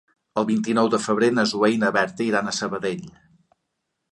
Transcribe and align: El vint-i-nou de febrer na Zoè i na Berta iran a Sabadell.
El 0.41 0.45
vint-i-nou 0.51 0.87
de 0.93 0.99
febrer 1.03 1.29
na 1.39 1.45
Zoè 1.51 1.69
i 1.75 1.79
na 1.83 1.91
Berta 1.99 2.27
iran 2.31 2.49
a 2.49 2.55
Sabadell. 2.61 3.05